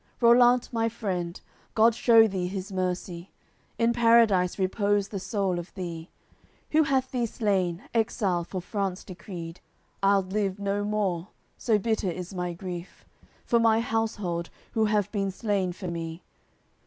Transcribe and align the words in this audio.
CCX 0.01 0.19
"Rollant, 0.21 0.73
my 0.73 0.89
friend, 0.89 1.39
God 1.75 1.93
shew 1.93 2.27
thee 2.27 2.47
His 2.47 2.71
mercy! 2.71 3.29
In 3.77 3.93
Paradise 3.93 4.57
repose 4.57 5.09
the 5.09 5.19
soul 5.19 5.59
of 5.59 5.71
thee! 5.75 6.09
Who 6.71 6.81
hath 6.81 7.11
thee 7.11 7.27
slain, 7.27 7.83
exile 7.93 8.43
for 8.43 8.61
France 8.61 9.03
decreed. 9.03 9.59
I'ld 10.01 10.33
live 10.33 10.57
no 10.57 10.83
more, 10.83 11.27
so 11.55 11.77
bitter 11.77 12.09
is 12.09 12.33
my 12.33 12.51
grief 12.51 13.05
For 13.45 13.59
my 13.59 13.79
household, 13.79 14.49
who 14.71 14.85
have 14.85 15.11
been 15.11 15.29
slain 15.29 15.71
for 15.71 15.87
me. 15.87 16.23